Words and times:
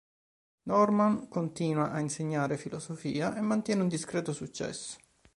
Norman 0.63 1.27
continua 1.29 1.91
a 1.91 1.99
insegnare 1.99 2.57
filosofia 2.57 3.37
e 3.37 3.41
mantiene 3.41 3.83
un 3.83 3.87
discreto 3.87 4.33
successo. 4.33 4.97